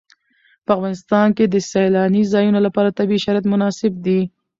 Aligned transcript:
په 0.65 0.71
افغانستان 0.77 1.27
کې 1.37 1.45
د 1.47 1.55
سیلانی 1.71 2.23
ځایونه 2.33 2.59
لپاره 2.67 2.95
طبیعي 2.99 3.23
شرایط 3.25 3.45
مناسب 3.53 3.91
دي. 4.05 4.21